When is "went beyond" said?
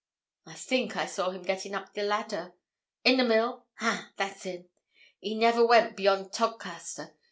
5.63-6.31